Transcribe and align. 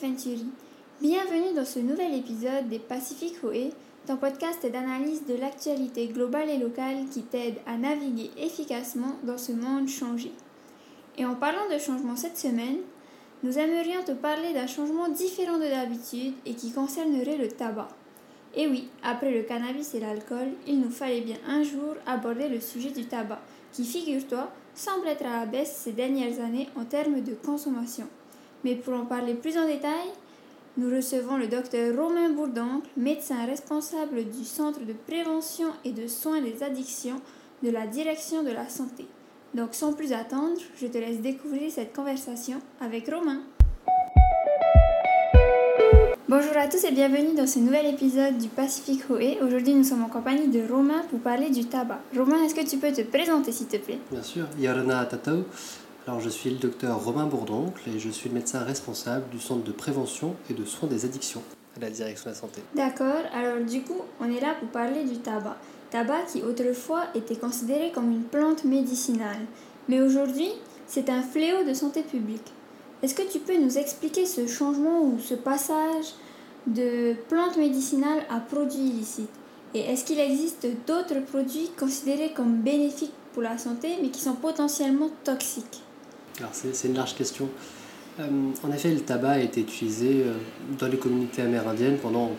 Venturi. 0.00 0.46
Bienvenue 1.00 1.54
dans 1.54 1.64
ce 1.64 1.78
nouvel 1.78 2.14
épisode 2.14 2.68
des 2.68 2.78
Pacific 2.78 3.42
Hoé, 3.42 3.70
ton 4.06 4.16
podcast 4.16 4.66
d'analyse 4.70 5.24
de 5.26 5.34
l'actualité 5.34 6.08
globale 6.08 6.50
et 6.50 6.58
locale 6.58 7.06
qui 7.10 7.22
t'aide 7.22 7.56
à 7.66 7.76
naviguer 7.76 8.30
efficacement 8.36 9.16
dans 9.22 9.38
ce 9.38 9.52
monde 9.52 9.88
changé. 9.88 10.32
Et 11.16 11.24
en 11.24 11.34
parlant 11.34 11.68
de 11.72 11.78
changement 11.78 12.16
cette 12.16 12.36
semaine, 12.36 12.78
nous 13.42 13.58
aimerions 13.58 14.02
te 14.04 14.12
parler 14.12 14.52
d'un 14.52 14.66
changement 14.66 15.08
différent 15.08 15.58
de 15.58 15.68
d'habitude 15.68 16.34
et 16.44 16.54
qui 16.54 16.72
concernerait 16.72 17.38
le 17.38 17.48
tabac. 17.48 17.88
Et 18.54 18.66
oui, 18.66 18.88
après 19.02 19.32
le 19.32 19.44
cannabis 19.44 19.94
et 19.94 20.00
l'alcool, 20.00 20.48
il 20.66 20.80
nous 20.80 20.90
fallait 20.90 21.22
bien 21.22 21.36
un 21.46 21.62
jour 21.62 21.94
aborder 22.06 22.48
le 22.48 22.60
sujet 22.60 22.90
du 22.90 23.06
tabac, 23.06 23.40
qui, 23.72 23.84
figure-toi, 23.84 24.50
semble 24.74 25.06
être 25.06 25.24
à 25.24 25.40
la 25.40 25.46
baisse 25.46 25.74
ces 25.74 25.92
dernières 25.92 26.40
années 26.40 26.68
en 26.76 26.84
termes 26.84 27.22
de 27.22 27.34
consommation. 27.34 28.08
Mais 28.66 28.74
pour 28.74 28.94
en 28.94 29.04
parler 29.04 29.34
plus 29.34 29.56
en 29.56 29.64
détail, 29.64 30.08
nous 30.76 30.90
recevons 30.92 31.36
le 31.36 31.46
docteur 31.46 31.94
Romain 31.96 32.30
Bourdoncle, 32.30 32.88
médecin 32.96 33.46
responsable 33.46 34.24
du 34.24 34.44
Centre 34.44 34.80
de 34.80 34.92
prévention 35.06 35.68
et 35.84 35.92
de 35.92 36.08
soins 36.08 36.40
des 36.40 36.64
addictions 36.64 37.20
de 37.62 37.70
la 37.70 37.86
Direction 37.86 38.42
de 38.42 38.50
la 38.50 38.68
santé. 38.68 39.06
Donc 39.54 39.68
sans 39.70 39.92
plus 39.92 40.12
attendre, 40.12 40.58
je 40.80 40.88
te 40.88 40.98
laisse 40.98 41.20
découvrir 41.20 41.70
cette 41.70 41.94
conversation 41.94 42.56
avec 42.80 43.08
Romain. 43.08 43.42
Bonjour 46.28 46.56
à 46.56 46.66
tous 46.66 46.82
et 46.82 46.90
bienvenue 46.90 47.36
dans 47.36 47.46
ce 47.46 47.60
nouvel 47.60 47.86
épisode 47.86 48.36
du 48.36 48.48
Pacific 48.48 49.08
Hoé. 49.08 49.38
Aujourd'hui, 49.42 49.74
nous 49.74 49.84
sommes 49.84 50.02
en 50.02 50.08
compagnie 50.08 50.48
de 50.48 50.66
Romain 50.68 51.02
pour 51.08 51.20
parler 51.20 51.50
du 51.50 51.66
tabac. 51.66 52.00
Romain, 52.16 52.42
est-ce 52.42 52.56
que 52.56 52.68
tu 52.68 52.78
peux 52.78 52.90
te 52.90 53.02
présenter 53.02 53.52
s'il 53.52 53.68
te 53.68 53.76
plaît? 53.76 54.00
Bien 54.10 54.24
sûr, 54.24 54.46
Yarana 54.58 55.04
Tatao. 55.04 55.44
Alors, 56.08 56.20
je 56.20 56.28
suis 56.28 56.50
le 56.50 56.58
docteur 56.58 57.02
Romain 57.02 57.26
Bourdoncle 57.26 57.82
et 57.88 57.98
je 57.98 58.10
suis 58.10 58.28
le 58.28 58.36
médecin 58.36 58.60
responsable 58.60 59.28
du 59.28 59.40
Centre 59.40 59.64
de 59.64 59.72
prévention 59.72 60.36
et 60.48 60.54
de 60.54 60.64
soins 60.64 60.88
des 60.88 61.04
addictions 61.04 61.42
à 61.76 61.80
la 61.80 61.90
direction 61.90 62.30
de 62.30 62.34
la 62.34 62.40
santé. 62.40 62.62
D'accord, 62.76 63.24
alors 63.34 63.64
du 63.64 63.82
coup, 63.82 64.00
on 64.20 64.30
est 64.30 64.40
là 64.40 64.54
pour 64.60 64.68
parler 64.68 65.02
du 65.02 65.18
tabac. 65.18 65.56
Tabac 65.90 66.26
qui 66.32 66.42
autrefois 66.42 67.06
était 67.16 67.34
considéré 67.34 67.90
comme 67.90 68.12
une 68.12 68.22
plante 68.22 68.62
médicinale, 68.62 69.46
mais 69.88 70.00
aujourd'hui, 70.00 70.48
c'est 70.86 71.10
un 71.10 71.22
fléau 71.22 71.64
de 71.64 71.74
santé 71.74 72.04
publique. 72.04 72.52
Est-ce 73.02 73.16
que 73.16 73.28
tu 73.28 73.40
peux 73.40 73.58
nous 73.58 73.76
expliquer 73.76 74.26
ce 74.26 74.46
changement 74.46 75.02
ou 75.02 75.18
ce 75.18 75.34
passage 75.34 76.14
de 76.68 77.14
plantes 77.28 77.56
médicinales 77.56 78.22
à 78.30 78.38
produits 78.38 78.90
illicites? 78.90 79.28
Et 79.74 79.80
est-ce 79.80 80.04
qu'il 80.04 80.20
existe 80.20 80.68
d'autres 80.86 81.20
produits 81.26 81.68
considérés 81.76 82.32
comme 82.32 82.58
bénéfiques 82.58 83.12
pour 83.32 83.42
la 83.42 83.58
santé 83.58 83.98
mais 84.00 84.10
qui 84.10 84.20
sont 84.20 84.34
potentiellement 84.34 85.10
toxiques? 85.24 85.82
Alors 86.38 86.50
c'est 86.52 86.88
une 86.88 86.94
large 86.94 87.14
question. 87.14 87.48
Euh, 88.20 88.24
en 88.62 88.72
effet, 88.72 88.90
le 88.90 89.00
tabac 89.00 89.32
a 89.32 89.38
été 89.40 89.60
utilisé 89.60 90.22
euh, 90.24 90.32
dans 90.78 90.88
les 90.88 90.96
communautés 90.96 91.42
amérindiennes 91.42 91.98
pendant 91.98 92.32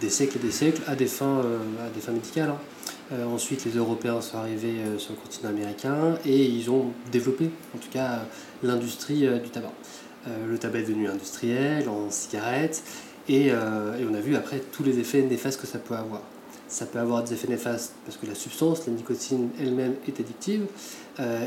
des 0.00 0.10
siècles 0.10 0.38
et 0.38 0.40
des 0.40 0.50
siècles 0.50 0.82
à 0.88 0.96
des 0.96 1.06
fins, 1.06 1.40
euh, 1.44 2.12
médicales. 2.12 2.50
Hein. 2.50 3.16
ensuite, 3.32 3.64
les 3.64 3.72
Européens 3.72 4.20
sont 4.20 4.38
arrivés 4.38 4.76
sur 4.98 5.12
le 5.12 5.18
continent 5.18 5.50
américain 5.50 6.18
et 6.24 6.44
ils 6.44 6.68
ont 6.70 6.86
développé, 7.12 7.50
en 7.74 7.78
tout 7.78 7.90
cas, 7.90 8.24
l'industrie 8.62 9.28
du 9.42 9.50
tabac. 9.50 9.72
le 10.48 10.58
tabac 10.58 10.80
est 10.80 10.82
devenu 10.82 11.08
industriel, 11.08 11.88
en 11.88 12.10
cigarettes, 12.10 12.82
et, 13.28 13.48
et, 13.48 13.52
on 14.10 14.14
a 14.14 14.20
vu 14.20 14.34
après 14.34 14.58
tous 14.72 14.82
les 14.82 14.98
effets 14.98 15.22
néfastes 15.22 15.60
que 15.60 15.66
ça 15.66 15.78
peut 15.78 15.94
avoir. 15.94 16.22
Ça 16.68 16.86
peut 16.86 16.98
avoir 16.98 17.22
des 17.22 17.32
effets 17.34 17.48
néfastes 17.48 17.92
parce 18.04 18.16
que 18.16 18.26
la 18.26 18.34
substance, 18.34 18.86
la 18.86 18.92
nicotine 18.92 19.50
elle-même 19.60 19.94
est 20.08 20.18
addictive, 20.18 20.66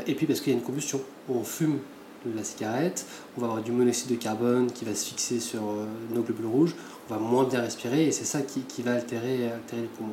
et 0.06 0.14
puis 0.14 0.26
parce 0.26 0.40
qu'il 0.40 0.52
y 0.52 0.56
a 0.56 0.58
une 0.58 0.64
combustion. 0.64 1.00
On 1.28 1.42
fume 1.42 1.80
de 2.26 2.36
la 2.36 2.44
cigarette, 2.44 3.06
on 3.36 3.40
va 3.40 3.46
avoir 3.48 3.62
du 3.62 3.72
monoxyde 3.72 4.10
de 4.10 4.16
carbone 4.16 4.70
qui 4.72 4.84
va 4.84 4.94
se 4.94 5.06
fixer 5.06 5.40
sur 5.40 5.62
euh, 5.62 5.86
nos 6.14 6.22
globules 6.22 6.46
rouges, 6.46 6.74
on 7.08 7.14
va 7.14 7.20
moins 7.20 7.44
bien 7.44 7.60
respirer 7.60 8.06
et 8.06 8.12
c'est 8.12 8.24
ça 8.24 8.40
qui, 8.42 8.82
va 8.82 8.94
altérer, 8.94 9.50
altérer 9.50 9.82
les 9.82 9.88
poumons. 9.88 10.12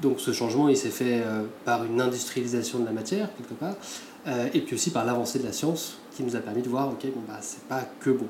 Donc 0.00 0.20
ce 0.20 0.32
changement, 0.32 0.68
il 0.68 0.76
s'est 0.76 0.90
fait 0.90 1.22
euh, 1.24 1.44
par 1.64 1.84
une 1.84 2.00
industrialisation 2.00 2.80
de 2.80 2.86
la 2.86 2.92
matière, 2.92 3.28
quelque 3.36 3.54
part, 3.54 3.74
euh, 4.26 4.48
et 4.52 4.60
puis 4.60 4.74
aussi 4.74 4.90
par 4.90 5.04
l'avancée 5.04 5.38
de 5.38 5.44
la 5.44 5.52
science 5.52 5.98
qui 6.14 6.22
nous 6.22 6.34
a 6.36 6.40
permis 6.40 6.62
de 6.62 6.68
voir, 6.68 6.88
ok, 6.88 7.06
bon, 7.14 7.22
bah, 7.26 7.38
c'est 7.40 7.62
pas 7.64 7.88
que 8.00 8.10
bon. 8.10 8.26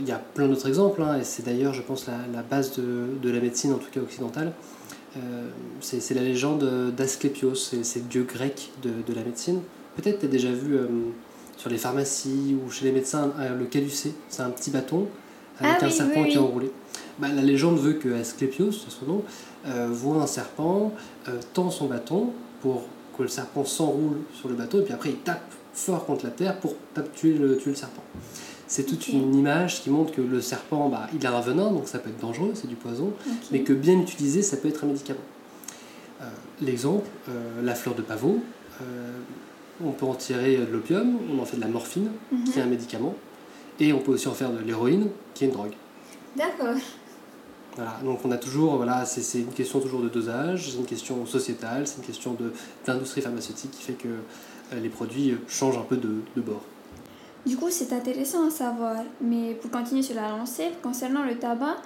Il 0.00 0.08
y 0.08 0.10
a 0.10 0.18
plein 0.18 0.48
d'autres 0.48 0.66
exemples, 0.66 1.00
hein, 1.00 1.20
et 1.20 1.22
c'est 1.22 1.44
d'ailleurs, 1.44 1.72
je 1.72 1.82
pense, 1.82 2.04
la, 2.08 2.42
base 2.42 2.72
de, 2.72 3.30
la 3.30 3.38
médecine, 3.38 3.72
en 3.72 3.78
tout 3.78 3.88
cas 3.92 4.00
occidentale. 4.00 4.52
C'est 5.80 6.14
la 6.14 6.22
légende 6.22 6.92
d'Asclépios, 6.96 7.54
c'est 7.54 7.96
le 7.96 8.04
dieu 8.08 8.22
grec 8.22 8.70
de, 8.82 8.90
de 9.06 9.14
la 9.14 9.22
médecine. 9.24 9.60
Peut-être 9.96 10.20
tu 10.20 10.26
as 10.26 10.28
déjà 10.28 10.52
vu 10.52 10.78
sur 11.60 11.68
les 11.68 11.76
pharmacies 11.76 12.56
ou 12.64 12.70
chez 12.70 12.86
les 12.86 12.92
médecins, 12.92 13.32
euh, 13.38 13.54
le 13.54 13.66
caducé, 13.66 14.14
c'est 14.30 14.40
un 14.40 14.48
petit 14.48 14.70
bâton 14.70 15.06
avec 15.58 15.76
ah 15.82 15.84
un 15.84 15.90
serpent 15.90 16.24
qui 16.24 16.32
est 16.32 16.38
enroulé. 16.38 16.72
Bah, 17.18 17.28
la 17.28 17.42
légende 17.42 17.78
veut 17.78 17.92
que 17.92 18.08
Asclepios, 18.14 18.72
c'est 18.72 18.90
son 18.90 19.04
nom, 19.04 19.22
euh, 19.66 19.88
voit 19.90 20.22
un 20.22 20.26
serpent, 20.26 20.94
euh, 21.28 21.38
tend 21.52 21.70
son 21.70 21.86
bâton 21.86 22.30
pour 22.62 22.84
que 23.16 23.22
le 23.24 23.28
serpent 23.28 23.66
s'enroule 23.66 24.16
sur 24.32 24.48
le 24.48 24.54
bateau, 24.54 24.80
et 24.80 24.84
puis 24.84 24.94
après 24.94 25.10
il 25.10 25.16
tape 25.16 25.52
fort 25.74 26.06
contre 26.06 26.24
la 26.24 26.30
terre 26.30 26.58
pour 26.60 26.74
tuer 27.14 27.34
le, 27.34 27.58
tuer 27.58 27.72
le 27.72 27.76
serpent. 27.76 28.02
C'est 28.70 28.84
toute 28.84 29.08
une 29.08 29.34
image 29.34 29.82
qui 29.82 29.90
montre 29.90 30.12
que 30.12 30.20
le 30.20 30.40
serpent, 30.40 30.88
bah, 30.88 31.08
il 31.12 31.26
a 31.26 31.36
un 31.36 31.40
venin, 31.40 31.72
donc 31.72 31.88
ça 31.88 31.98
peut 31.98 32.08
être 32.08 32.20
dangereux, 32.20 32.52
c'est 32.54 32.68
du 32.68 32.76
poison, 32.76 33.12
mais 33.50 33.62
que 33.62 33.72
bien 33.72 33.98
utilisé, 33.98 34.42
ça 34.42 34.56
peut 34.56 34.68
être 34.68 34.84
un 34.84 34.86
médicament. 34.86 35.18
L'exemple, 36.60 37.08
la 37.64 37.74
fleur 37.74 37.96
de 37.96 38.02
pavot, 38.02 38.38
on 39.84 39.90
peut 39.90 40.06
en 40.06 40.14
tirer 40.14 40.56
de 40.56 40.70
l'opium, 40.70 41.18
on 41.32 41.40
en 41.40 41.44
fait 41.44 41.56
de 41.56 41.62
la 41.62 41.68
morphine, 41.68 42.10
qui 42.46 42.60
est 42.60 42.62
un 42.62 42.66
mhm. 42.66 42.70
médicament, 42.70 43.16
et 43.80 43.92
on 43.92 43.98
peut 43.98 44.12
aussi 44.12 44.28
en 44.28 44.34
faire 44.34 44.52
de 44.52 44.60
l'héroïne, 44.60 45.08
qui 45.34 45.44
est 45.44 45.46
une 45.48 45.54
drogue. 45.54 45.74
D'accord. 46.36 46.76
Voilà, 47.74 47.98
donc 48.04 48.20
on 48.24 48.30
a 48.30 48.36
toujours, 48.36 48.76
voilà, 48.76 49.04
c'est 49.04 49.40
une 49.40 49.52
question 49.52 49.80
toujours 49.80 50.00
de 50.00 50.08
dosage, 50.08 50.70
c'est 50.70 50.76
une 50.76 50.86
question 50.86 51.26
sociétale, 51.26 51.88
c'est 51.88 51.96
une 51.96 52.04
question 52.04 52.36
d'industrie 52.86 53.20
pharmaceutique 53.20 53.70
qui 53.72 53.82
fait 53.82 53.94
que 53.94 54.08
euh, 54.08 54.80
les 54.80 54.88
produits 54.88 55.36
changent 55.48 55.78
un 55.78 55.82
peu 55.82 55.96
de, 55.96 56.20
de 56.36 56.40
bord. 56.40 56.62
Du 57.46 57.56
coup, 57.56 57.70
c'est 57.70 57.92
intéressant 57.92 58.46
à 58.46 58.50
savoir, 58.50 58.96
mais 59.20 59.54
pour 59.54 59.70
continuer 59.70 60.02
sur 60.02 60.14
la 60.14 60.28
lancée, 60.30 60.68
concernant 60.82 61.24
le 61.24 61.38
tabac, 61.38 61.76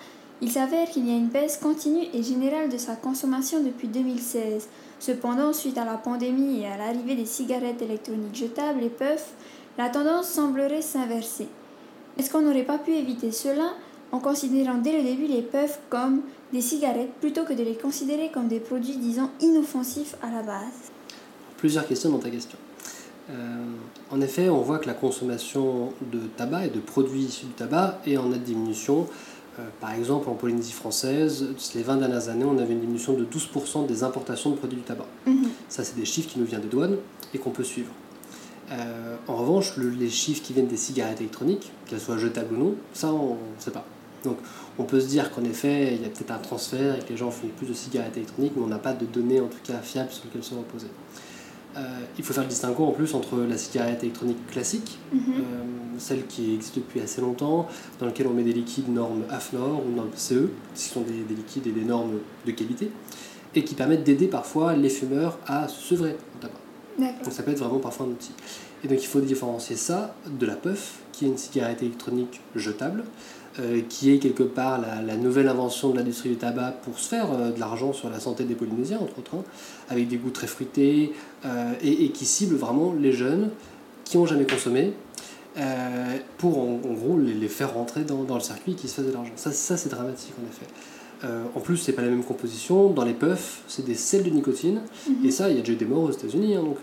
il 0.41 0.51
s'avère 0.51 0.89
qu'il 0.91 1.09
y 1.09 1.13
a 1.13 1.17
une 1.17 1.29
baisse 1.29 1.59
continue 1.59 2.07
et 2.13 2.23
générale 2.23 2.69
de 2.69 2.77
sa 2.77 2.97
consommation 2.97 3.63
depuis 3.63 3.87
2016. 3.87 4.69
Cependant, 4.99 5.53
suite 5.53 5.79
à 5.79 5.85
la 5.85 5.97
pandémie 5.97 6.63
et 6.63 6.67
à 6.67 6.77
l'arrivée 6.77 7.15
des 7.15 7.25
cigarettes 7.25 7.83
électroniques 7.83 8.35
jetables 8.35 8.83
et 8.83 8.89
puffs, 8.89 9.33
la 9.79 9.89
tendance 9.89 10.29
semblerait 10.29 10.83
s'inverser. 10.83 11.47
Est-ce 12.19 12.31
qu'on 12.31 12.43
n'aurait 12.43 12.65
pas 12.65 12.79
pu 12.79 12.93
éviter 12.93 13.31
cela 13.31 13.75
en 14.13 14.19
considérant 14.19 14.79
dès 14.79 14.97
le 14.97 15.03
début 15.03 15.27
les 15.27 15.43
puffs 15.43 15.81
comme 15.89 16.23
des 16.53 16.61
cigarettes 16.61 17.13
plutôt 17.21 17.45
que 17.45 17.53
de 17.53 17.63
les 17.63 17.75
considérer 17.75 18.31
comme 18.33 18.49
des 18.49 18.61
produits 18.61 18.97
disons 18.97 19.31
inoffensifs 19.41 20.17
à 20.23 20.31
la 20.31 20.43
base? 20.43 20.91
Plusieurs 21.57 21.87
questions 21.87 22.11
dans 22.11 22.19
ta 22.19 22.31
question. 22.31 22.59
Euh, 23.31 23.65
en 24.15 24.21
effet, 24.21 24.49
on 24.49 24.61
voit 24.61 24.79
que 24.79 24.87
la 24.87 24.95
consommation 24.95 25.93
de 26.13 26.21
tabac 26.37 26.67
et 26.67 26.71
de 26.71 26.79
produits 26.79 27.23
issus 27.23 27.47
du 27.47 27.53
tabac 27.53 28.01
est 28.07 28.17
en 28.17 28.29
nette 28.29 28.45
diminution 28.45 29.07
euh, 29.59 29.63
par 29.81 29.93
exemple, 29.93 30.29
en 30.29 30.35
Polynésie 30.35 30.73
française, 30.73 31.47
les 31.75 31.83
20 31.83 31.99
dernières 31.99 32.29
années, 32.29 32.45
on 32.45 32.59
avait 32.59 32.73
une 32.73 32.81
diminution 32.81 33.13
de 33.13 33.25
12% 33.25 33.87
des 33.87 34.03
importations 34.03 34.51
de 34.51 34.57
produits 34.57 34.79
du 34.79 34.83
tabac. 34.83 35.07
Mhm. 35.27 35.49
Ça, 35.69 35.85
c'est 35.85 35.97
des 35.97 36.05
chiffres 36.05 36.29
qui 36.29 36.41
nous 36.41 36.45
viennent 36.45 36.63
des 36.63 36.69
douanes 36.69 36.97
et 37.33 37.39
qu'on 37.39 37.51
peut 37.51 37.63
suivre. 37.65 37.91
Euh, 38.73 39.17
en 39.29 39.37
revanche, 39.37 39.77
les 39.77 40.11
chiffres 40.11 40.43
qui 40.43 40.55
viennent 40.55 40.67
des 40.67 40.77
cigarettes 40.77 41.21
électroniques, 41.21 41.71
qu'elles 41.87 42.01
soient 42.01 42.19
jetables 42.19 42.55
ou 42.55 42.59
non, 42.59 42.75
ça, 42.95 43.13
on 43.13 43.35
ne 43.35 43.61
sait 43.61 43.71
pas. 43.71 43.85
Donc, 44.25 44.39
on 44.79 44.85
peut 44.85 45.01
se 45.01 45.07
dire 45.07 45.31
qu'en 45.31 45.45
effet, 45.45 45.95
il 45.95 46.03
y 46.03 46.07
a 46.07 46.09
peut-être 46.09 46.31
un 46.33 46.39
transfert 46.39 46.97
et 46.97 47.01
que 47.01 47.11
les 47.11 47.17
gens 47.17 47.31
font 47.31 47.47
plus 47.57 47.67
de 47.67 47.75
cigarettes 47.75 48.17
électroniques, 48.17 48.55
mais 48.57 48.63
on 48.63 48.69
n'a 48.69 48.79
pas 48.79 48.95
de 48.95 49.05
données, 49.05 49.41
en 49.41 49.49
tout 49.49 49.59
cas, 49.63 49.79
fiables 49.83 50.11
sur 50.11 50.25
lesquelles 50.25 50.43
se 50.43 50.55
reposer. 50.55 50.89
Euh, 51.77 51.81
il 52.19 52.25
faut 52.25 52.33
faire 52.33 52.45
le 52.45 52.49
distinguo 52.49 52.85
en 52.85 52.93
plus 52.93 53.15
entre 53.15 53.39
la 53.39 53.57
cigarette 53.59 54.03
électronique 54.03 54.47
classique, 54.47 54.99
euh, 55.13 55.19
celle 55.99 56.27
qui 56.27 56.55
existe 56.55 56.77
depuis 56.77 57.01
assez 57.01 57.21
longtemps, 57.21 57.67
dans 57.99 58.07
laquelle 58.07 58.29
on 58.29 58.33
met 58.33 58.45
des 58.45 58.53
liquides 58.53 58.89
normes 58.89 59.25
AFNOR 59.29 59.83
ou 59.85 59.91
normes 59.95 60.11
CE, 60.15 60.51
qui 60.75 60.85
sont 60.85 61.01
des, 61.01 61.35
liquides 61.35 61.67
et 61.67 61.73
des 61.73 61.85
normes 61.85 62.19
de 62.47 62.53
qualité, 62.53 62.91
et 63.55 63.65
qui 63.65 63.75
permettent 63.75 64.05
d'aider 64.05 64.29
parfois 64.29 64.77
les 64.77 64.89
fumeurs 64.89 65.39
à 65.47 65.67
se 65.67 65.81
sevrer 65.81 66.17
en 66.37 66.41
tabac. 66.41 67.15
Donc 67.25 67.33
ça 67.33 67.43
peut 67.43 67.51
être 67.51 67.59
vraiment 67.59 67.81
parfois 67.81 68.07
un 68.07 68.11
outil. 68.11 68.33
Et 68.85 68.89
donc 68.89 69.03
il 69.03 69.07
faut 69.07 69.21
différencier 69.21 69.77
ça 69.77 70.15
de 70.29 70.47
la 70.47 70.55
puff, 70.55 71.01
qui 71.11 71.25
est 71.25 71.29
une 71.29 71.39
cigarette 71.39 71.83
électronique 71.83 72.41
jetable, 72.55 73.05
euh, 73.61 73.83
qui 73.89 74.13
est 74.13 74.19
quelque 74.19 74.43
part 74.43 74.81
la, 74.81 75.17
nouvelle 75.17 75.49
invention 75.49 75.91
de 75.91 75.97
l'industrie 75.97 76.31
du 76.31 76.37
tabac 76.37 76.73
pour 76.83 76.99
se 76.99 77.09
faire 77.09 77.33
euh, 77.33 77.53
de 77.53 77.61
l'argent 77.61 77.93
sur 77.93 78.11
la 78.11 78.19
santé 78.19 78.43
des 78.43 78.57
Polynésiens, 78.57 78.99
entre 78.99 79.21
autres, 79.21 79.37
hein, 79.37 79.45
avec 79.91 80.09
des 80.09 80.17
goûts 80.17 80.31
très 80.31 80.49
fruités, 80.49 81.13
euh, 81.45 81.73
et, 81.81 82.09
qui 82.11 82.25
cible 82.25 82.57
vraiment 82.57 82.93
les 82.99 83.13
jeunes 83.13 83.51
qui 84.05 84.19
n'ont 84.19 84.27
jamais 84.27 84.45
consommé, 84.45 84.93
pour 86.39 86.59
en, 86.59 86.81
gros 86.95 87.17
les, 87.17 87.47
faire 87.47 87.75
rentrer 87.75 88.03
dans, 88.03 88.27
le 88.35 88.41
circuit 88.41 88.75
qui 88.75 88.89
se 88.89 88.95
fasse 88.97 89.07
de 89.07 89.13
l'argent. 89.13 89.31
Ça, 89.37 89.53
ça 89.53 89.77
c'est 89.77 89.89
dramatique 89.89 90.33
en 90.43 90.49
effet. 90.51 90.67
Euh, 91.25 91.45
en 91.55 91.61
plus, 91.61 91.79
c'est 91.79 91.93
pas 91.93 92.03
la 92.03 92.09
même 92.09 92.23
composition. 92.23 92.91
Dans 92.91 93.05
les 93.05 93.15
puffs, 93.15 93.63
c'est 93.67 93.85
des 93.85 93.95
sels 93.95 94.25
de 94.25 94.31
nicotine. 94.31 94.83
Mhm. 95.09 95.25
Et 95.25 95.31
ça, 95.31 95.49
il 95.49 95.57
y 95.57 95.59
a 95.59 95.61
déjà 95.63 95.73
eu 95.73 95.77
des 95.77 95.87
morts 95.87 96.03
aux 96.05 96.11
États-Unis. 96.11 96.55
hein, 96.55 96.63
donc, 96.63 96.77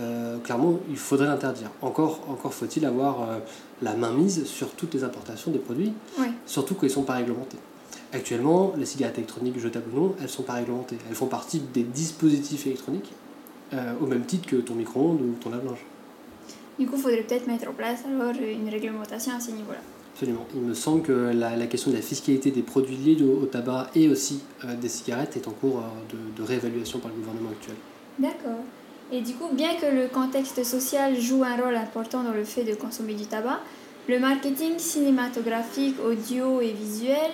euh, 0.00 0.38
clairement, 0.38 0.78
il 0.90 0.96
faudrait 0.96 1.26
l'interdire. 1.26 1.70
Encore, 1.80 2.20
encore 2.28 2.52
faut-il 2.52 2.84
avoir 2.84 3.22
euh, 3.22 3.38
la 3.82 3.94
main 3.94 4.12
mise 4.12 4.44
sur 4.44 4.70
toutes 4.72 4.92
les 4.94 5.02
importations 5.04 5.50
des 5.50 5.58
produits, 5.58 5.92
Ouais. 6.18 6.30
surtout 6.44 6.74
quand 6.74 6.86
ils 6.86 6.90
sont 6.90 7.04
pas 7.04 7.14
réglementés. 7.14 7.56
Actuellement, 8.12 8.72
les 8.76 8.84
cigarettes 8.86 9.18
électroniques, 9.18 9.58
jetables 9.58 9.90
ou 9.94 10.00
non, 10.00 10.14
elles 10.20 10.28
sont 10.28 10.42
pas 10.42 10.54
réglementées. 10.54 10.98
Elles 11.08 11.16
font 11.16 11.26
partie 11.26 11.60
des 11.60 11.82
dispositifs 11.82 12.66
électroniques, 12.66 13.12
au 14.00 14.06
même 14.06 14.24
titre 14.24 14.46
que 14.46 14.56
ton 14.56 14.74
micro-ondes 14.74 15.20
ou 15.20 15.34
ton 15.42 15.50
lave-linge. 15.50 15.84
Du 16.78 16.86
coup, 16.86 16.94
il 16.96 17.02
faudrait 17.02 17.22
peut-être 17.22 17.46
mettre 17.46 17.68
en 17.68 17.72
place 17.72 18.00
alors 18.06 18.32
une 18.40 18.68
réglementation 18.68 19.32
à 19.36 19.40
ce 19.40 19.50
niveau-là. 19.50 19.80
Absolument. 20.16 20.46
Il 20.54 20.62
me 20.62 20.72
semble 20.72 21.02
que 21.02 21.12
la, 21.12 21.56
la 21.56 21.66
question 21.66 21.90
de 21.90 21.96
la 21.96 22.00
fiscalité 22.02 22.50
des 22.50 22.62
produits 22.62 22.96
liés 22.96 23.22
au, 23.22 23.42
au 23.42 23.44
tabac 23.44 23.90
et 23.94 24.08
aussi 24.08 24.40
euh, 24.64 24.74
des 24.74 24.88
cigarettes 24.88 25.36
est 25.36 25.46
en 25.46 25.50
cours 25.50 25.76
euh, 25.80 25.82
de, 26.10 26.42
de 26.42 26.48
réévaluation 26.48 27.00
par 27.00 27.10
le 27.10 27.18
gouvernement 27.18 27.50
actuel. 27.50 27.76
D'accord. 28.18 28.64
Et 29.12 29.20
du 29.20 29.34
coup, 29.34 29.50
bien 29.52 29.74
que 29.74 29.84
le 29.84 30.08
contexte 30.08 30.64
social 30.64 31.20
joue 31.20 31.44
un 31.44 31.56
rôle 31.62 31.76
important 31.76 32.22
dans 32.22 32.32
le 32.32 32.44
fait 32.44 32.64
de 32.64 32.74
consommer 32.74 33.12
du 33.12 33.26
tabac, 33.26 33.60
le 34.08 34.18
marketing 34.18 34.78
cinématographique, 34.78 35.96
audio 36.02 36.62
et 36.62 36.72
visuel 36.72 37.32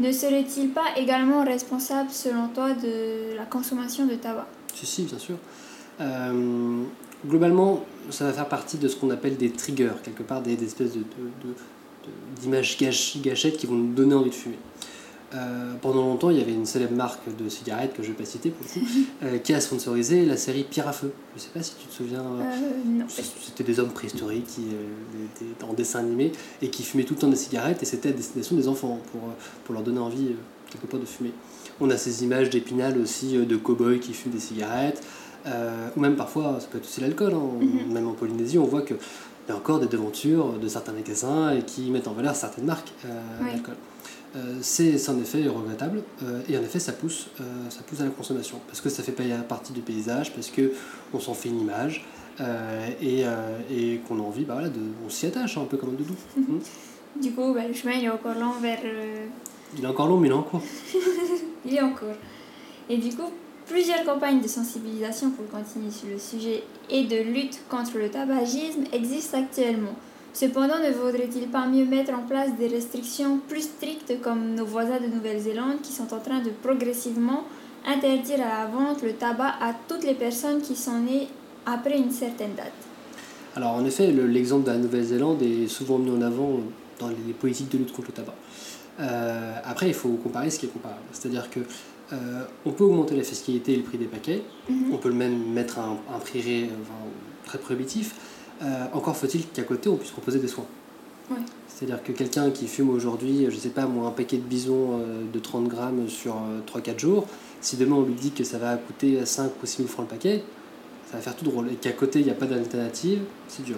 ne 0.00 0.10
serait-il 0.10 0.70
pas 0.70 0.96
également 0.96 1.44
responsable, 1.44 2.10
selon 2.10 2.48
toi, 2.48 2.74
de 2.74 3.36
la 3.36 3.44
consommation 3.44 4.04
de 4.04 4.16
tabac? 4.16 4.48
Si, 4.74 4.84
si, 4.84 5.02
bien 5.04 5.18
sûr. 5.18 5.36
Euh, 6.00 6.82
globalement, 7.24 7.84
ça 8.10 8.24
va 8.24 8.32
faire 8.32 8.48
partie 8.48 8.78
de 8.78 8.88
ce 8.88 8.96
qu'on 8.96 9.10
appelle 9.10 9.36
des 9.36 9.50
triggers, 9.50 9.92
quelque 10.02 10.24
part 10.24 10.42
des, 10.42 10.56
des 10.56 10.66
espèces 10.66 10.92
de, 10.94 10.98
de- 10.98 11.04
de- 11.04 11.48
de- 11.50 11.54
d'images 12.40 12.76
gâch- 12.78 13.20
gâchettes 13.22 13.56
qui 13.56 13.66
vont 13.66 13.74
nous 13.74 13.94
donner 13.94 14.14
envie 14.14 14.30
de 14.30 14.34
fumer. 14.34 14.58
Euh, 15.34 15.74
pendant 15.82 16.02
longtemps, 16.02 16.30
il 16.30 16.38
y 16.38 16.40
avait 16.40 16.52
une 16.52 16.66
célèbre 16.66 16.94
marque 16.94 17.20
de 17.36 17.48
cigarettes 17.48 17.94
que 17.94 18.02
je 18.02 18.08
vais 18.08 18.14
pas 18.14 18.24
citer 18.24 18.50
pour 18.50 18.64
le 18.64 18.80
coup, 18.80 18.86
euh, 19.24 19.38
qui 19.38 19.52
a 19.54 19.60
sponsorisé 19.60 20.24
la 20.24 20.36
série 20.36 20.62
Pierre 20.62 20.86
à 20.88 20.92
feu. 20.92 21.12
Je 21.36 21.40
sais 21.42 21.48
pas 21.52 21.62
si 21.62 21.72
tu 21.80 21.86
te 21.88 21.92
souviens. 21.92 22.20
euh, 22.20 22.42
euh. 22.42 23.02
C'était 23.44 23.64
des 23.64 23.80
hommes 23.80 23.90
préhistoriques 23.90 24.46
qui 24.46 24.62
euh, 24.72 25.24
étaient 25.52 25.64
en 25.64 25.72
dessin 25.72 25.98
animé 25.98 26.30
et 26.62 26.68
qui 26.70 26.84
fumaient 26.84 27.02
tout 27.04 27.14
le 27.14 27.20
temps 27.20 27.28
des 27.28 27.36
cigarettes 27.36 27.82
et 27.82 27.86
c'était 27.86 28.10
à 28.10 28.12
destination 28.12 28.54
des 28.54 28.68
enfants 28.68 29.00
pour, 29.10 29.20
pour 29.64 29.74
leur 29.74 29.82
donner 29.82 29.98
envie 29.98 30.28
quelque 30.70 30.86
part 30.86 31.00
de 31.00 31.06
fumer. 31.06 31.32
On 31.80 31.90
a 31.90 31.96
ces 31.96 32.22
images 32.22 32.48
d'épinal 32.48 32.96
aussi 32.96 33.36
de 33.36 33.56
cow-boys 33.56 33.98
qui 33.98 34.14
fument 34.14 34.32
des 34.32 34.40
cigarettes 34.40 35.02
ou 35.96 36.00
même 36.00 36.16
parfois 36.16 36.58
ça 36.60 36.66
peut 36.70 36.78
être 36.78 36.84
aussi 36.86 37.00
l'alcool. 37.00 37.34
hein. 37.34 37.40
Mhm. 37.60 37.92
Même 37.92 38.06
en 38.08 38.12
Polynésie, 38.14 38.58
on 38.58 38.64
voit 38.64 38.82
que 38.82 38.94
il 39.46 39.52
y 39.52 39.54
a 39.54 39.56
encore 39.56 39.78
des 39.78 39.86
devantures 39.86 40.58
de 40.58 40.68
certains 40.68 40.92
magasins 40.92 41.52
et 41.52 41.62
qui 41.62 41.90
mettent 41.90 42.08
en 42.08 42.12
valeur 42.12 42.34
certaines 42.34 42.64
marques 42.64 42.92
euh, 43.04 43.08
Oui. 43.42 43.52
d'alcool. 43.52 43.76
Euh, 44.34 44.58
c'est 44.60 45.08
en 45.08 45.18
effet 45.18 45.46
regrettable 45.46 46.02
euh, 46.22 46.42
et 46.48 46.58
en 46.58 46.62
effet 46.62 46.78
ça 46.78 46.92
pousse, 46.92 47.28
ça 47.70 47.82
pousse 47.86 48.00
à 48.00 48.04
la 48.04 48.10
consommation 48.10 48.60
parce 48.66 48.80
que 48.80 48.88
ça 48.90 49.02
fait 49.02 49.12
pas 49.12 49.22
partie 49.48 49.72
du 49.72 49.80
paysage, 49.80 50.32
parce 50.34 50.48
que 50.48 50.72
on 51.14 51.20
s'en 51.20 51.32
fait 51.32 51.48
une 51.48 51.60
image 51.60 52.04
et, 53.00 53.24
et 53.70 54.00
qu'on 54.06 54.18
a 54.18 54.22
envie, 54.22 54.44
bah 54.44 54.54
voilà, 54.54 54.68
de, 54.68 54.80
on 55.06 55.08
s'y 55.08 55.26
attache 55.26 55.56
hein, 55.56 55.62
un 55.62 55.66
peu 55.66 55.76
comme 55.76 55.90
un 55.90 55.92
doudou. 55.92 56.14
Mm. 56.36 57.22
Du 57.22 57.32
coup, 57.32 57.54
bah, 57.54 57.66
le 57.66 57.72
chemin 57.72 57.94
il 57.94 58.04
est 58.04 58.10
encore 58.10 58.34
long 58.34 58.52
vers. 58.60 58.80
Il 59.78 59.84
est 59.84 59.86
encore 59.86 60.08
long 60.08 60.18
mais 60.18 60.28
il 60.28 60.32
est 60.32 60.34
en 60.34 60.42
cours. 60.42 60.62
Il 61.64 61.74
est 61.74 61.82
encore. 61.82 62.14
Et 62.88 62.98
du 62.98 63.08
coup, 63.16 63.30
plusieurs 63.66 64.04
campagnes 64.04 64.40
de 64.40 64.48
sensibilisation 64.48 65.30
pour 65.30 65.48
continuer 65.48 65.90
sur 65.90 66.08
le 66.08 66.18
sujet 66.18 66.62
et 66.90 67.04
de 67.04 67.16
lutte 67.16 67.60
contre 67.68 67.98
le 67.98 68.08
tabagisme 68.08 68.84
existent 68.92 69.38
actuellement. 69.38 69.94
Cependant, 70.32 70.78
ne 70.78 70.90
vaudrait-il 70.92 71.48
pas 71.48 71.66
mieux 71.66 71.84
mettre 71.86 72.12
en 72.12 72.22
place 72.22 72.50
des 72.58 72.68
restrictions 72.68 73.40
plus 73.48 73.62
strictes 73.62 74.20
comme 74.20 74.54
nos 74.54 74.66
voisins 74.66 75.00
de 75.00 75.06
Nouvelle-Zélande 75.06 75.80
qui 75.82 75.92
sont 75.92 76.12
en 76.12 76.18
train 76.20 76.40
de 76.40 76.50
progressivement 76.50 77.44
interdire 77.86 78.40
à 78.42 78.64
la 78.64 78.66
vente 78.66 79.02
le 79.02 79.14
tabac 79.14 79.54
à 79.60 79.74
toutes 79.88 80.04
les 80.04 80.14
personnes 80.14 80.60
qui 80.60 80.76
sont 80.76 81.00
nées 81.00 81.28
après 81.64 81.96
une 81.98 82.10
certaine 82.10 82.54
date? 82.54 82.72
Alors 83.54 83.72
en 83.74 83.84
effet, 83.86 84.12
le- 84.12 84.26
l'exemple 84.26 84.66
de 84.66 84.72
la 84.72 84.78
Nouvelle-Zélande 84.78 85.40
est 85.42 85.66
souvent 85.68 85.98
mis 85.98 86.10
en 86.10 86.20
avant 86.20 86.60
dans 87.00 87.08
les 87.08 87.32
politiques 87.32 87.70
de 87.72 87.78
lutte 87.78 87.92
contre 87.92 88.08
le 88.08 88.14
tabac. 88.14 88.34
Euh, 89.00 89.52
après, 89.64 89.88
il 89.88 89.94
faut 89.94 90.10
comparer 90.22 90.50
ce 90.50 90.58
qui 90.58 90.66
est 90.66 90.70
comparable. 90.70 91.00
C'est-à-dire 91.12 91.48
que 91.50 91.60
euh, 92.12 92.44
on 92.64 92.70
peut 92.70 92.84
augmenter 92.84 93.16
la 93.16 93.22
fiscalité 93.22 93.72
et 93.74 93.76
le 93.76 93.82
prix 93.82 93.98
des 93.98 94.06
paquets, 94.06 94.42
Mhm. 94.68 94.92
on 94.92 94.96
peut 94.98 95.10
même 95.12 95.52
mettre 95.52 95.78
un, 95.78 95.96
un 96.14 96.18
prix 96.18 96.40
ré- 96.40 96.70
enfin, 96.82 96.94
très 97.44 97.58
prohibitif. 97.58 98.14
Euh, 98.62 98.84
encore 98.92 99.16
faut-il 99.16 99.46
qu'à 99.48 99.62
côté, 99.64 99.88
on 99.88 99.96
puisse 99.96 100.10
proposer 100.12 100.38
des 100.38 100.48
soins. 100.48 100.66
Ouais. 101.30 101.36
C'est-à-dire 101.68 102.02
que 102.02 102.12
quelqu'un 102.12 102.50
qui 102.50 102.68
fume 102.68 102.88
aujourd'hui, 102.90 103.46
je 103.50 103.56
sais 103.56 103.68
pas 103.70 103.86
moi, 103.86 104.06
un 104.08 104.12
paquet 104.12 104.36
de 104.38 104.42
bison 104.42 105.00
euh, 105.00 105.22
de 105.32 105.38
30 105.38 105.68
grammes 105.68 106.08
sur 106.08 106.34
euh, 106.36 106.60
3-4 106.66 106.98
jours, 107.00 107.26
si 107.60 107.76
demain 107.76 107.96
on 107.96 108.02
lui 108.02 108.14
dit 108.14 108.30
que 108.30 108.44
ça 108.44 108.58
va 108.58 108.76
coûter 108.76 109.24
5 109.26 109.50
ou 109.62 109.66
6 109.66 109.78
000 109.78 109.88
francs 109.88 110.06
le 110.08 110.16
paquet, 110.16 110.44
ça 111.10 111.16
va 111.16 111.22
faire 111.22 111.36
tout 111.36 111.44
drôle. 111.44 111.68
Et 111.72 111.74
qu'à 111.74 111.92
côté, 111.92 112.20
il 112.20 112.24
n'y 112.24 112.30
a 112.30 112.34
pas 112.34 112.46
d'alternative, 112.46 113.20
c'est 113.48 113.64
dur. 113.64 113.76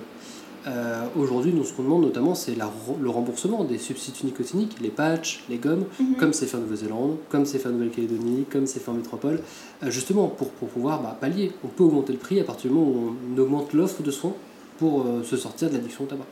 Euh, 0.68 1.06
aujourd'hui, 1.18 1.52
nous, 1.54 1.64
ce 1.64 1.72
qu'on 1.72 1.82
demande 1.84 2.02
notamment, 2.02 2.34
c'est 2.34 2.54
le 2.54 3.08
remboursement 3.10 3.64
des 3.64 3.78
substituts 3.78 4.26
nicotiniques, 4.26 4.76
les 4.80 4.90
patchs, 4.90 5.42
les 5.48 5.56
gommes, 5.56 5.84
Mhm. 5.98 6.16
comme 6.16 6.32
c'est 6.32 6.46
fait 6.46 6.56
en 6.56 6.60
Nouvelle-Zélande, 6.60 7.16
comme 7.30 7.46
c'est 7.46 7.58
fait 7.58 7.68
en 7.68 7.72
Nouvelle-Calédonie, 7.72 8.44
comme 8.50 8.66
c'est 8.66 8.80
fait 8.80 8.90
en 8.90 8.94
métropole, 8.94 9.40
euh, 9.82 9.90
justement 9.90 10.28
pour, 10.28 10.50
pour 10.50 10.68
pouvoir 10.68 11.00
bah, 11.02 11.16
pallier. 11.18 11.52
On 11.64 11.68
peut 11.68 11.84
augmenter 11.84 12.12
le 12.12 12.18
prix 12.18 12.38
à 12.40 12.44
partir 12.44 12.70
du 12.70 12.76
moment 12.76 12.90
où 12.90 13.16
on 13.34 13.38
augmente 13.40 13.72
l'offre 13.72 14.02
de 14.02 14.10
soins 14.10 14.34
pour 14.78 15.06
euh, 15.06 15.22
se 15.24 15.36
sortir 15.36 15.68
de 15.70 15.74
l'addiction 15.74 16.04
au 16.04 16.06
tabac. 16.06 16.24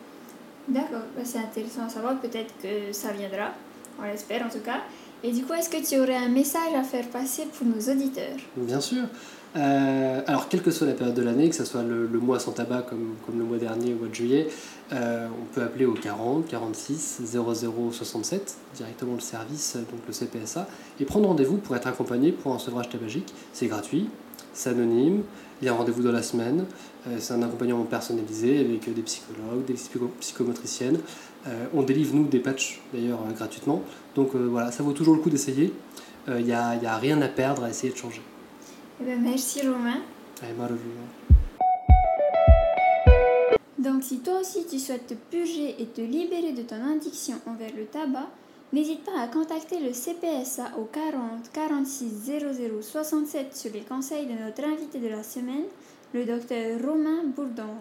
D'accord, 0.69 1.03
bah, 1.17 1.23
c'est 1.25 1.39
intéressant 1.39 1.85
à 1.87 1.89
savoir, 1.89 2.21
peut-être 2.21 2.53
que 2.63 2.93
ça 2.93 3.13
viendra, 3.13 3.53
on 3.99 4.05
l'espère 4.05 4.45
en 4.45 4.51
tout 4.51 4.63
cas. 4.65 4.81
Et 5.25 5.33
du 5.33 5.45
coup, 5.45 5.55
est-ce 5.55 5.71
que 5.71 5.83
tu 5.83 5.99
aurais 5.99 6.17
un 6.17 6.29
message 6.29 6.75
à 6.79 6.83
faire 6.83 7.07
passer 7.09 7.45
pour 7.57 7.67
nos 7.67 7.81
auditeurs? 7.93 8.37
Bien 8.57 8.81
sûr. 8.81 9.05
Euh, 9.57 10.21
alors, 10.27 10.49
quelle 10.49 10.63
que 10.63 10.71
soit 10.71 10.87
la 10.87 10.93
période 10.93 11.15
de 11.15 11.23
l'année, 11.23 11.49
que 11.49 11.55
ce 11.55 11.65
soit 11.65 11.83
le, 11.83 12.07
mois 12.19 12.39
sans 12.39 12.53
tabac 12.53 12.83
comme, 12.83 13.15
comme 13.25 13.39
le 13.39 13.45
mois 13.45 13.57
dernier 13.59 13.95
au 13.95 13.97
mois 13.99 14.09
de 14.09 14.15
juillet, 14.15 14.49
euh, 14.93 15.29
on 15.29 15.55
peut 15.55 15.63
appeler 15.63 15.87
au 15.87 15.95
40 15.95 16.47
46 16.47 17.23
00 17.25 17.91
67, 17.93 18.57
directement 18.75 19.15
le 19.15 19.21
service, 19.21 19.77
donc 19.77 20.01
le 20.07 20.13
CPSA, 20.13 20.69
et 21.01 21.05
prendre 21.05 21.29
rendez-vous 21.29 21.57
pour 21.57 21.75
être 21.75 21.87
accompagné 21.87 22.33
pour 22.33 22.53
un 22.55 22.59
sevrage 22.59 22.89
tabagique. 22.91 23.33
C'est 23.53 23.67
gratuit, 23.67 24.11
c'est 24.53 24.71
anonyme, 24.71 25.23
il 25.63 25.67
y 25.67 25.69
a 25.69 25.73
un 25.73 25.77
rendez-vous 25.77 26.03
dans 26.03 26.13
la 26.13 26.23
semaine, 26.23 26.67
euh, 27.09 27.17
c'est 27.19 27.33
un 27.33 27.43
accompagnement 27.43 27.85
personnalisé 27.85 28.59
avec 28.61 28.87
euh, 28.89 28.93
des 28.93 29.03
psychologues, 29.03 29.65
des 29.67 29.75
psycho- 29.75 30.11
psychomotriciennes. 30.21 30.99
Euh, 31.47 31.65
on 31.73 31.83
délivre, 31.83 32.15
nous, 32.15 32.27
des 32.27 32.41
patchs 32.41 32.81
d'ailleurs 32.93 33.21
euh, 33.27 33.33
gratuitement. 33.33 33.83
Donc 34.15 34.35
euh, 34.35 34.47
voilà, 34.51 34.71
ça 34.71 34.83
vaut 34.83 34.93
toujours 34.93 35.15
le 35.15 35.21
coup 35.23 35.31
d'essayer. 35.31 35.73
Euh, 36.29 36.41
Il 36.41 36.45
n'y 36.47 36.51
y 36.51 36.55
a 36.55 36.97
rien 36.99 37.23
à 37.23 37.29
perdre 37.29 37.65
à 37.65 37.71
essayer 37.71 37.93
de 37.93 37.97
changer. 37.99 38.21
Eh 38.99 39.05
ben, 39.05 39.21
merci 39.21 39.61
Romain. 39.61 40.01
Donc 43.79 44.03
si 44.03 44.21
toi 44.21 44.41
aussi 44.41 44.67
tu 44.67 44.79
souhaites 44.79 45.07
te 45.07 45.15
purger 45.15 45.77
et 45.79 45.87
te 45.87 46.01
libérer 46.01 46.53
de 46.53 46.63
ton 46.63 46.83
addiction 46.93 47.37
envers 47.47 47.75
le 47.77 47.85
tabac, 47.85 48.31
n'hésite 48.73 49.05
pas 49.05 49.21
à 49.21 49.29
contacter 49.29 49.81
le 49.81 49.93
CPSA 49.93 50.73
au 50.79 50.85
40 50.85 51.51
46 51.53 52.09
00 52.41 52.81
67 52.81 53.55
sur 53.55 53.73
les 53.73 53.83
conseils 53.83 54.27
de 54.27 54.33
notre 54.33 54.65
invité 54.65 54.99
de 54.99 55.09
la 55.09 55.23
semaine, 55.23 55.65
le 56.15 56.25
docteur 56.25 56.81
Romain 56.83 57.25
Bourdon. 57.25 57.75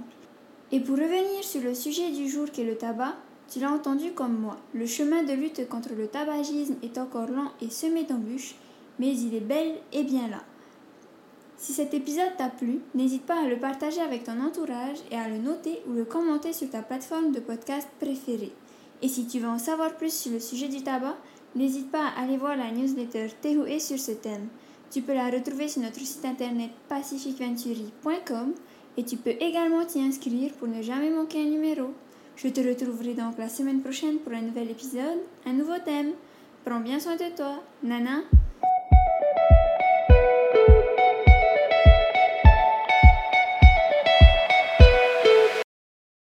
Et 0.74 0.82
pour 0.82 0.98
revenir 0.98 1.44
sur 1.44 1.62
le 1.62 1.74
sujet 1.74 2.12
du 2.12 2.28
jour 2.28 2.52
qui 2.52 2.62
est 2.62 2.66
le 2.66 2.76
tabac, 2.76 3.16
tu 3.50 3.60
l'as 3.60 3.72
entendu 3.72 4.12
comme 4.12 4.38
moi, 4.38 4.58
le 4.74 4.86
chemin 4.86 5.24
de 5.24 5.32
lutte 5.32 5.70
contre 5.70 5.94
le 5.98 6.08
tabagisme 6.08 6.76
est 6.84 6.98
encore 6.98 7.28
lent 7.28 7.52
et 7.62 7.70
semé 7.70 8.04
d'embûches, 8.04 8.56
mais 9.00 9.16
il 9.16 9.34
est 9.34 9.40
bel 9.40 9.76
et 9.94 10.04
bien 10.04 10.28
là. 10.28 10.42
Si 11.58 11.72
cet 11.72 11.94
épisode 11.94 12.36
t'a 12.38 12.50
plu, 12.50 12.82
n'hésite 12.94 13.26
pas 13.26 13.42
à 13.42 13.48
le 13.48 13.58
partager 13.58 14.02
avec 14.02 14.26
ton 14.26 14.42
entourage 14.42 14.98
et 15.10 15.16
à 15.16 15.30
le 15.30 15.38
noter 15.38 15.82
ou 15.88 15.94
le 15.94 16.04
commenter 16.04 16.52
sur 16.52 16.70
ta 16.70 16.82
plateforme 16.82 17.32
de 17.32 17.40
podcast 17.40 17.88
préférée. 18.00 18.52
Et 19.02 19.08
si 19.08 19.26
tu 19.26 19.40
veux 19.40 19.48
en 19.48 19.60
savoir 19.60 19.96
plus 19.96 20.14
sur 20.14 20.32
le 20.32 20.40
sujet 20.40 20.68
du 20.68 20.84
tabac, 20.84 21.16
n'hésite 21.56 21.92
pas 21.92 22.08
à 22.08 22.24
aller 22.24 22.38
voir 22.38 22.58
la 22.58 22.72
newsletter 22.72 23.28
Tehué 23.42 23.80
sur 23.80 24.00
ce 24.00 24.12
thème. 24.12 24.48
Tu 24.92 25.02
peux 25.02 25.14
la 25.14 25.30
retrouver 25.30 25.68
sur 25.68 25.82
notre 25.82 26.00
site 26.00 26.26
internet 26.26 26.72
pacificventuri.com 26.90 28.54
et 28.98 29.04
tu 29.04 29.18
peux 29.18 29.36
également 29.40 29.86
t'y 29.86 30.00
inscrire 30.02 30.54
pour 30.54 30.68
ne 30.68 30.82
jamais 30.82 31.10
manquer 31.10 31.42
un 31.42 31.50
numéro. 31.50 31.92
Je 32.36 32.50
te 32.50 32.62
retrouverai 32.62 33.14
donc 33.14 33.38
la 33.38 33.50
semaine 33.50 33.82
prochaine 33.82 34.18
pour 34.18 34.34
un 34.34 34.42
nouvel 34.42 34.70
épisode, 34.70 35.20
un 35.46 35.54
nouveau 35.54 35.80
thème. 35.84 36.12
Prends 36.66 36.80
bien 36.80 37.00
soin 37.00 37.16
de 37.16 37.36
toi. 37.36 37.62
Nana 37.84 38.22